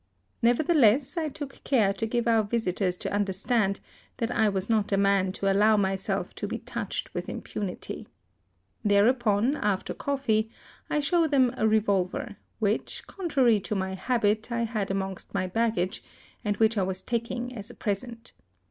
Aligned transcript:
Never 0.41 0.63
theless 0.63 1.15
I 1.15 1.29
took 1.29 1.63
care 1.63 1.93
to 1.93 2.07
give 2.07 2.27
our 2.27 2.41
visitors 2.41 2.97
to 2.97 3.07
THE 3.09 3.13
SUEZ 3.13 3.23
CANAL. 3.23 3.33
65 3.33 3.53
understand 3.53 3.79
that 4.17 4.31
I 4.35 4.49
T^as 4.49 4.67
not 4.67 4.91
a 4.91 4.97
man 4.97 5.31
to 5.33 5.53
allow 5.53 5.77
myself 5.77 6.33
to 6.37 6.47
be 6.47 6.57
touched 6.57 7.13
with 7.13 7.29
impunity. 7.29 8.07
There 8.83 9.07
upon, 9.07 9.55
after 9.57 9.93
coffee, 9.93 10.49
I 10.89 11.01
show 11.01 11.27
them 11.27 11.53
a 11.55 11.67
revolver, 11.67 12.37
which, 12.57 13.05
contrary 13.05 13.59
to 13.59 13.75
my 13.75 13.93
habit, 13.93 14.51
I 14.51 14.63
had 14.63 14.89
amongst 14.89 15.35
my 15.35 15.45
baggage, 15.45 16.03
and 16.43 16.57
which 16.57 16.79
I 16.79 16.81
was 16.81 17.03
taking 17.03 17.53
as 17.55 17.69
a 17.69 17.75
present. 17.75 18.33